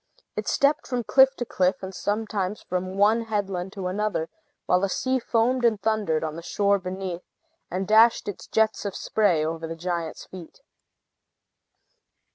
[0.35, 4.29] It stepped from cliff to cliff, and sometimes from one headland to another,
[4.65, 7.21] while the sea foamed and thundered on the shore beneath,
[7.69, 10.61] and dashed its jets of spray over the giant's feet.